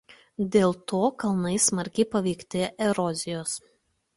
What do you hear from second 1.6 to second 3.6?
smarkiai paveikti erozijos.